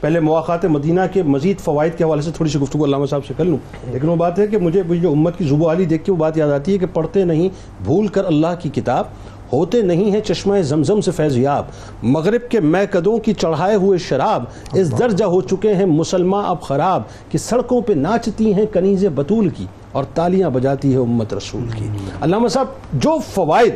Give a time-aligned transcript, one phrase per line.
[0.00, 3.34] پہلے مواقعات مدینہ کے مزید فوائد کے حوالے سے تھوڑی سی گفتگو علامہ صاحب سے
[3.36, 3.58] کر لوں۔
[3.92, 6.36] لیکن وہ بات ہے کہ مجھے جو امت کی زبو عالی دیکھ کے وہ بات
[6.36, 7.48] یاد آتی ہے کہ پڑھتے نہیں
[7.84, 9.04] بھول کر اللہ کی کتاب
[9.52, 11.64] ہوتے نہیں ہیں چشمہ زمزم سے فیض یاب۔
[12.02, 16.60] مغرب کے میں قدوں کی چڑھائے ہوئے شراب اس درجہ ہو چکے ہیں مسلمان اب
[16.60, 21.66] خراب کہ سڑکوں پہ ناچتی ہیں کنیز بطول کی اور تالیاں بجاتی ہے امت رسول
[21.76, 21.88] کی۔
[22.20, 23.74] علامہ صاحب جو فوائد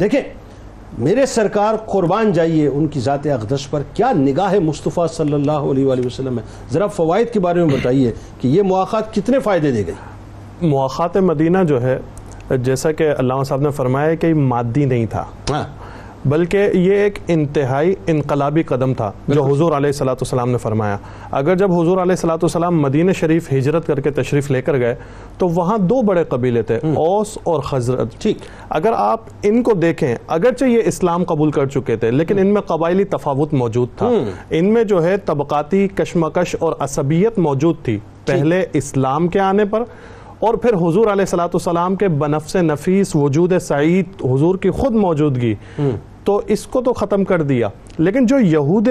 [0.00, 0.20] دیکھیں
[0.98, 5.86] میرے سرکار قربان جائیے ان کی ذات اقدس پر کیا نگاہ مصطفیٰ صلی اللہ علیہ
[5.86, 6.42] وآلہ وسلم ہے؟
[6.72, 9.94] ذرا فوائد کے بارے میں بتائیے کہ یہ مواقع کتنے فائدے دے گئی۔
[10.68, 11.98] مواقعات مدینہ جو ہے
[12.50, 15.64] جیسا کہ علامہ صاحب نے فرمایا کہ مادی نہیں تھا۔ ہاں۔
[16.24, 20.96] بلکہ یہ ایک انتہائی انقلابی قدم تھا جو حضور علیہ السلام والسلام نے فرمایا۔
[21.30, 24.94] اگر جب حضور علیہ السلام والسلام مدینہ شریف ہجرت کر کے تشریف لے کر گئے
[25.38, 28.38] تو وہاں دو بڑے قبیلے تھے اوس اور خزرت ٹھیک۔
[28.70, 32.62] اگر آپ ان کو دیکھیں اگرچہ یہ اسلام قبول کر چکے تھے لیکن ان میں
[32.62, 34.10] قبائلی تفاوت موجود تھا۔
[34.50, 39.82] ان میں جو ہے طبقاتی کشمکش اور عصبیت موجود تھی۔ پہلے اسلام کے آنے پر
[40.38, 45.54] اور پھر حضور علیہ السلام کے بنفس نفیس وجود سعید حضور کی خود موجودگی
[46.24, 48.88] تو اس کو تو ختم کر دیا۔ لیکن جو یہود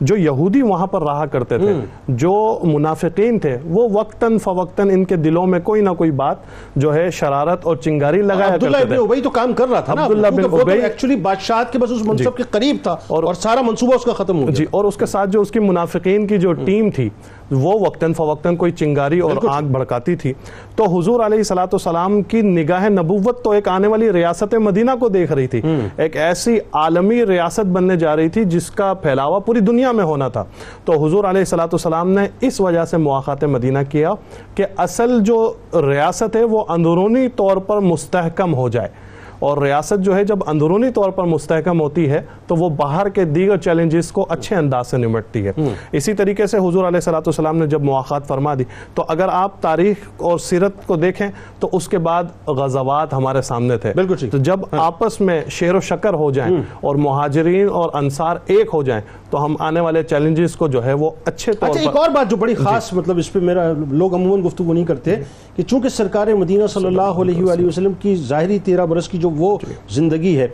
[0.00, 1.72] جو یہودی وہاں پر رہا کرتے تھے
[2.08, 2.32] جو
[2.64, 6.36] منافقین تھے وہ وقتاً فوقتاً ان کے دلوں میں کوئی نہ کوئی بات
[6.76, 9.92] جو ہے شرارت اور چنگاری لگایا عبداللہ کرتے تھے۔ عبی تو کام کر رہا تھا
[9.94, 13.94] عبداللہ بن عبی- ایکچولی بادشاہت کے بس اس منصب کے قریب تھا اور- سارا منصوبہ
[13.94, 16.38] اس کا ختم ہو جی گیا اور اس کے ساتھ جو اس کی منافقین کی
[16.38, 17.08] جو ٹیم تھی
[17.54, 20.32] وہ وقتاً فوقتاً کوئی چنگاری اور آنکھ بھڑکاتی تھی۔
[20.76, 25.08] تو حضور علیہ السلام والسلام کی نگاہ نبوت تو ایک آنے والی ریاست مدینہ کو
[25.08, 25.62] دیکھ رہی تھی۔
[25.96, 30.28] ایک ایسی عالمی ریاست بننے جا رہی تھی جس کا پھیلاوا پوری دنیا میں ہونا
[30.28, 30.44] تھا۔
[30.84, 34.10] تو حضور علیہ السلام والسلام نے اس وجہ سے مواقعات مدینہ کیا
[34.54, 40.16] کہ اصل جو ریاست ہے وہ اندرونی طور پر مستحکم ہو جائے۔ اور ریاست جو
[40.16, 44.26] ہے جب اندرونی طور پر مستحکم ہوتی ہے تو وہ باہر کے دیگر چیلنجز کو
[44.28, 45.52] اچھے انداز سے نمٹتی ہے۔
[45.92, 49.60] اسی طریقے سے حضور علیہ السلام والسلام نے جب مواقعات فرما دی تو اگر آپ
[49.60, 54.38] تاریخ اور سیرت کو دیکھیں تو اس کے بعد غزوات ہمارے سامنے تھے۔ بالکل۔ تو
[54.38, 59.02] جب آپس میں شیر و شکر ہو جائیں اور مہاجرین اور انصار ایک ہو جائیں
[59.30, 62.10] تو ہم آنے والے چیلنجز کو جو ہے وہ اچھے طور اچھا ایک پر اور
[62.10, 65.16] بات جو بڑی خاص مطلب اس پہ میرا لوگ عموماً گفتگو نہیں کرتے
[65.56, 69.30] کہ چونکہ سرکار مدینہ صلی اللہ علیہ وآلہ وسلم کی ظاہری تیرہ برس کی جو
[69.36, 69.56] وہ
[69.90, 70.48] زندگی ہے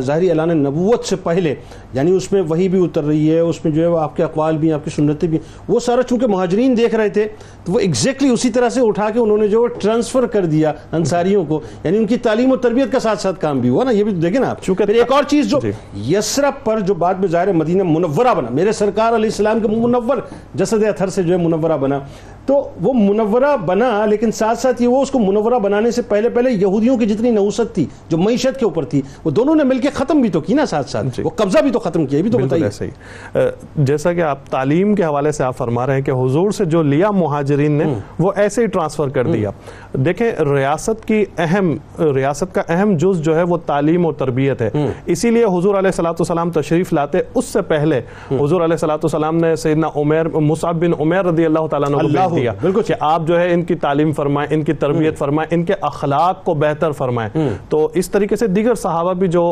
[0.00, 1.54] ظاہری اعلان نبوت سے پہلے
[1.92, 4.56] یعنی اس میں وہی بھی اتر رہی ہے اس میں جو ہے آپ کے اقوال
[4.56, 5.38] بھی آپ کی سنتیں بھی
[5.68, 7.26] وہ سارا چونکہ مہاجرین دیکھ رہے تھے
[7.64, 11.44] تو وہ ایگزیکٹلی اسی طرح سے اٹھا کے انہوں نے جو ٹرانسفر کر دیا انصاریوں
[11.44, 14.04] کو یعنی ان کی تعلیم و تربیت کا ساتھ ساتھ کام بھی ہوا نا یہ
[14.04, 15.70] بھی دیکھیں نا آپ چونکہ- پھر ایک اور چیز جو جی۔
[16.08, 20.16] یسرب پر جو بعد میں ظاہر مدینہ منورہ بنا میرے سرکار علیہ السلام کے منور
[20.54, 21.98] جسد اطہر سے جو ہے منورہ بنا
[22.46, 26.28] تو وہ منورہ بنا لیکن ساتھ ساتھ یہ وہ اس کو منورہ بنانے سے پہلے
[26.28, 29.78] پہلے یہودیوں کی جتنی نوست تھی جو معیشت کے اوپر تھی وہ دونوں نے مل
[29.78, 32.22] کے ختم بھی تو کی نا ساتھ ساتھ۔ جی۔ وہ قبضہ بھی تو ختم کیا
[32.22, 32.90] بھی تو بتائیے۔ ایسے ہی۔
[33.34, 33.40] اہ،
[33.76, 36.82] جیسا کہ آپ تعلیم کے حوالے سے آپ فرما رہے ہیں کہ حضور سے جو
[36.82, 37.84] لیا مہاجرین نے
[38.18, 39.50] وہ ایسے ہی ٹرانسفر کر دیا۔
[39.92, 41.76] دیکھیں ریاست کی اہم
[42.14, 44.70] ریاست کا اہم جز جو ہے وہ تعلیم اور تربیت ہے۔
[45.06, 48.00] اسی لیے حضور علیہ السلام والسلام تشریف لاتے اس سے پہلے
[48.30, 52.08] حضور علیہ السلام والسلام نے سیدنا عمیر مصعب بن عمیر رضی اللہ تعالیٰ عنہ کو
[52.08, 52.52] بھیج دیا
[52.86, 56.44] کہ آپ جو ہے ان کی تعلیم فرمائیں ان کی تربیت فرمائیں ان کے اخلاق
[56.44, 59.44] کو بہتر فرمائیں۔ تو اس طریقے سے دیگر صحابہ بھی جو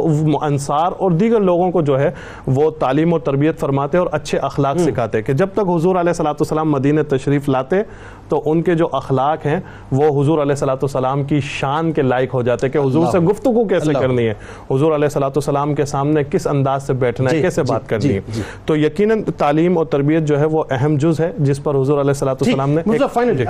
[0.43, 2.11] انصار اور دیگر لوگوں کو جو ہے
[2.47, 6.35] وہ تعلیم اور تربیت فرماتے اور اچھے اخلاق سکھاتے کہ جب تک حضور علیہ السلام
[6.35, 7.83] والسلام مدینہ تشریف لاتے
[8.29, 9.59] تو ان کے جو اخلاق ہیں
[9.93, 13.65] وہ حضور علیہ السلام والسلام کی شان کے لائق ہو جاتے کہ حضور سے گفتگو
[13.65, 14.35] کیسے کرنی ہے؟
[14.71, 17.89] حضور علیہ السلام والسلام کے سامنے کس انداز سے بیٹھنا ہے؟ جی، کیسے جی، بات
[17.89, 21.33] کرنی جی، ہے؟ جی۔ تو یقیناً تعلیم اور تربیت جو ہے وہ اہم جز ہے
[21.39, 23.35] جس پر حضور علیہ السلام والسلام نے